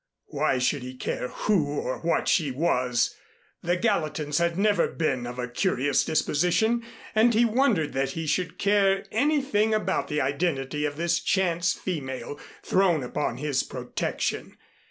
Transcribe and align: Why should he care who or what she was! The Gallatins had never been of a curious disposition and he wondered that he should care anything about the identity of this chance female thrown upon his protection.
Why 0.29 0.57
should 0.57 0.81
he 0.81 0.95
care 0.97 1.27
who 1.27 1.77
or 1.79 1.99
what 1.99 2.27
she 2.27 2.49
was! 2.49 3.15
The 3.61 3.77
Gallatins 3.77 4.39
had 4.39 4.57
never 4.57 4.87
been 4.87 5.27
of 5.27 5.37
a 5.37 5.47
curious 5.47 6.03
disposition 6.03 6.83
and 7.13 7.35
he 7.35 7.45
wondered 7.45 7.93
that 7.93 8.13
he 8.13 8.25
should 8.25 8.57
care 8.57 9.05
anything 9.11 9.75
about 9.75 10.07
the 10.07 10.19
identity 10.19 10.85
of 10.85 10.97
this 10.97 11.19
chance 11.19 11.73
female 11.73 12.39
thrown 12.63 13.03
upon 13.03 13.37
his 13.37 13.61
protection. 13.61 14.57